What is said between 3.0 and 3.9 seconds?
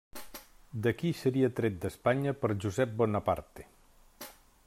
Bonaparte.